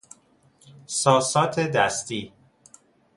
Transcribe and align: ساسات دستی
ساسات 0.87 1.59
دستی 1.59 2.33